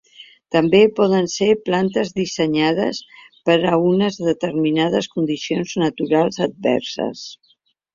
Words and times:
També 0.53 0.79
poden 0.99 1.29
ser 1.33 1.49
plantes 1.67 2.15
dissenyades 2.15 3.03
per 3.51 3.59
a 3.75 3.77
unes 3.93 4.21
determinades 4.33 5.15
condicions 5.17 5.79
naturals 5.87 6.47
adverses. 6.53 7.27